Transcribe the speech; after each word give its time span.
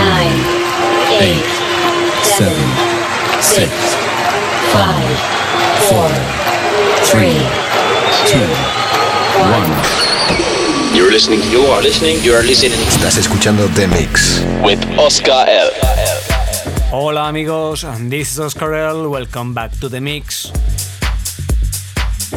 nine, 0.00 0.40
eight, 1.20 1.44
seven, 2.24 2.68
six, 3.42 3.68
five, 4.72 5.16
four, 5.88 6.08
three, 7.04 7.36
two, 8.24 8.48
one. 9.52 9.72
You're 10.96 11.12
listening, 11.12 11.40
you 11.50 11.60
are 11.66 11.82
listening, 11.82 12.16
you 12.22 12.32
are 12.32 12.42
listening. 12.42 12.80
Estás 12.88 13.18
escuchando 13.18 13.68
The 13.74 13.88
Mix 13.88 14.42
with 14.64 14.80
Oscar 14.98 15.44
L. 15.46 15.70
Hola 16.90 17.28
amigos, 17.28 17.84
and 17.84 18.10
this 18.10 18.32
is 18.32 18.40
Oscar 18.40 18.74
L. 18.74 19.10
Welcome 19.10 19.52
back 19.52 19.70
to 19.80 19.88
the 19.90 20.00
mix. 20.00 20.50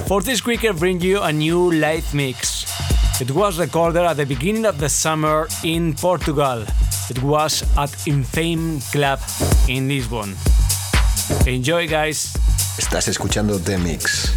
For 0.08 0.22
this 0.22 0.46
week, 0.46 0.66
I 0.66 0.74
bring 0.74 1.00
you 1.00 1.22
a 1.22 1.32
new 1.32 1.72
live 1.72 2.14
mix. 2.14 2.66
It 3.22 3.32
was 3.32 3.58
recorded 3.58 4.04
at 4.04 4.18
the 4.18 4.26
beginning 4.26 4.66
of 4.66 4.80
the 4.80 4.90
summer 4.90 5.48
in 5.64 5.94
Portugal. 5.94 6.66
It 7.10 7.22
was 7.22 7.64
at 7.78 7.92
Infame 8.08 8.80
Club 8.92 9.20
in 9.68 9.88
Lisbon. 9.88 10.36
Enjoy, 11.46 11.88
guys. 11.88 12.32
Estás 12.78 13.08
escuchando 13.08 13.60
The 13.60 13.78
Mix. 13.78 14.32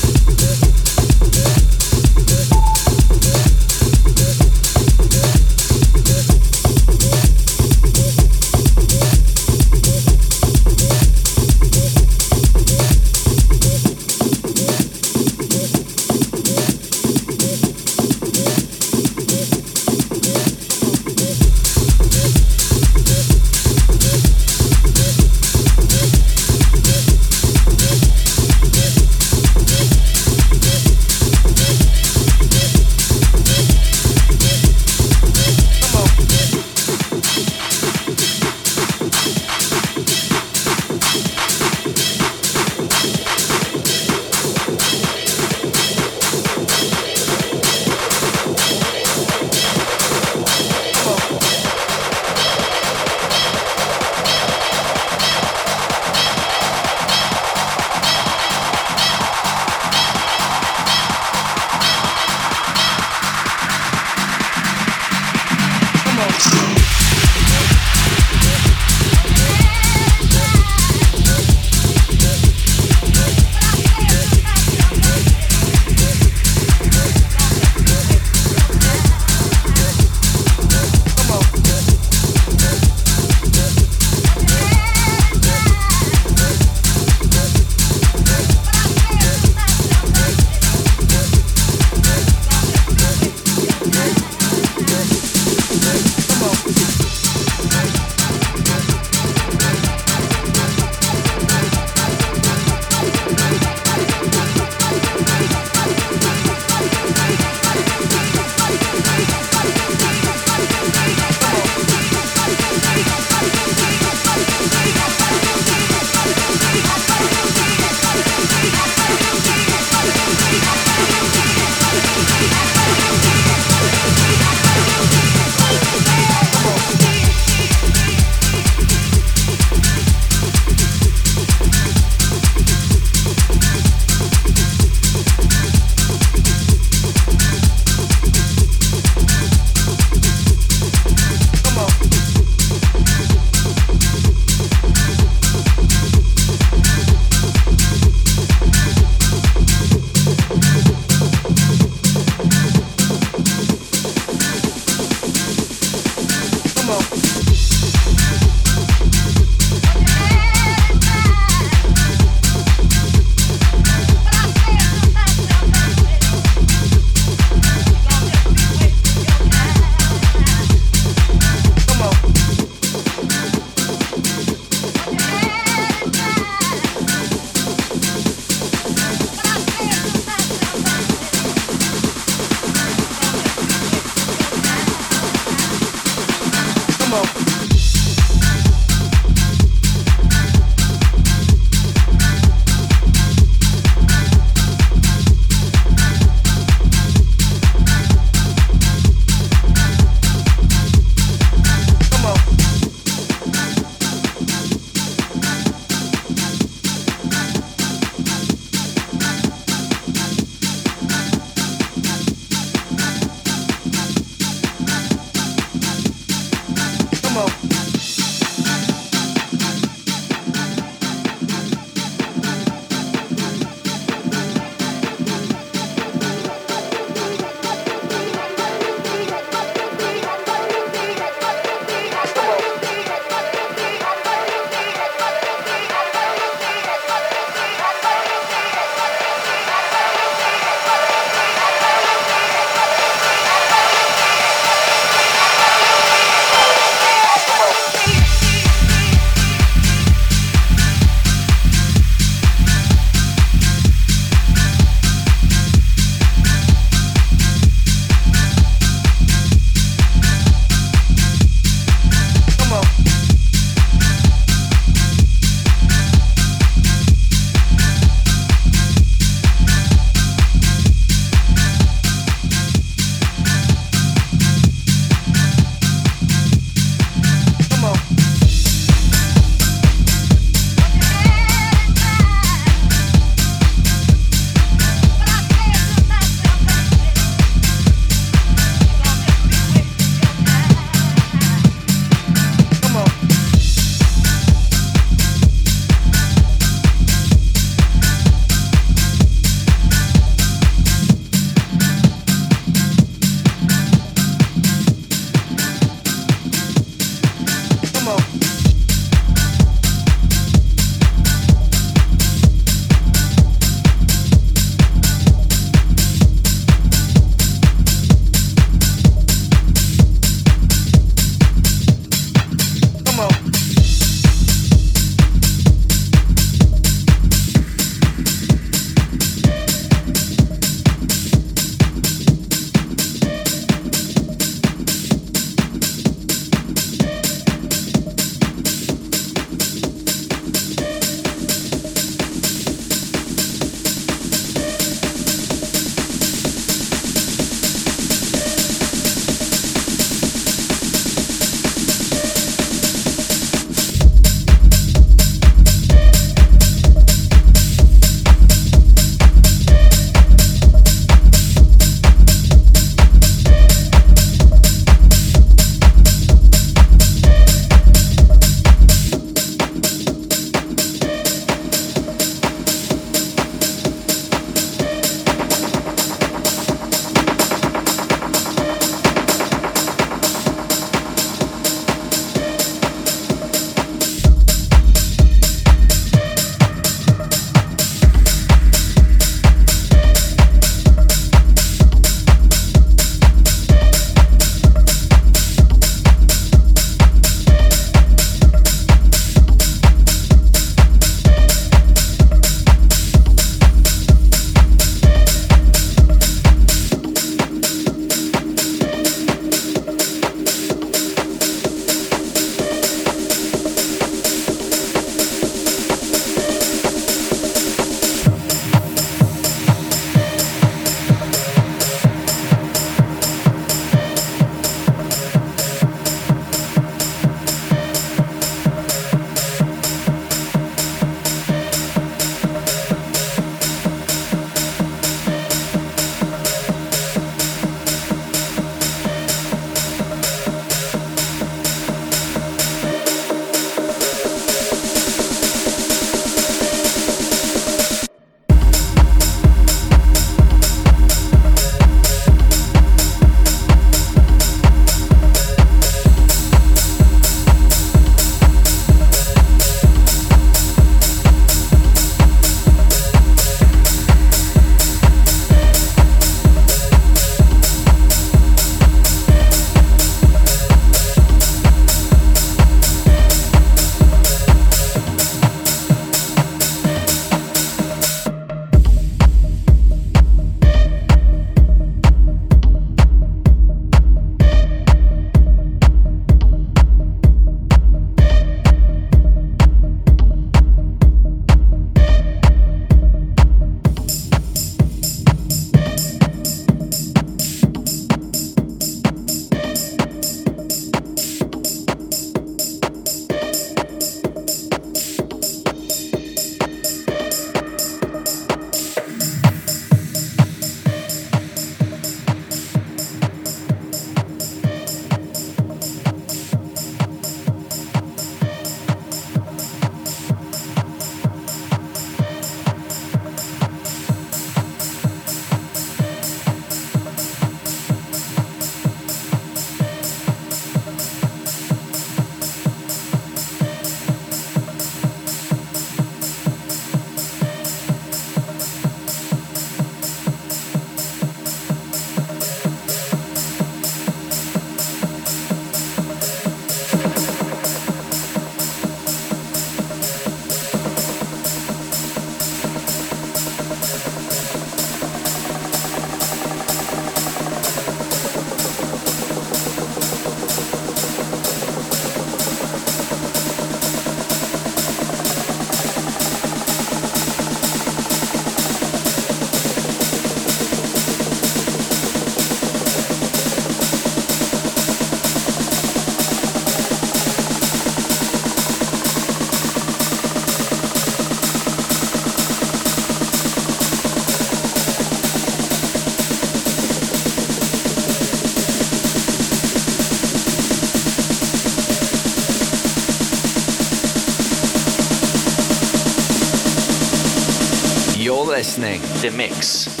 The 599.21 599.29
Mix. 599.29 600.00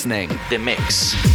Listening. 0.00 0.30
The 0.48 0.56
Mix. 0.58 1.29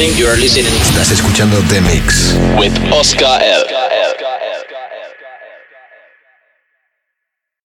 Listening, 0.00 0.18
you 0.18 0.26
are 0.26 0.36
listening. 0.36 0.72
Estás 0.80 1.10
escuchando 1.10 1.60
The 1.68 1.80
Mix 1.82 2.34
with 2.58 2.72
Oscar 2.90 3.38
L. 3.42 3.69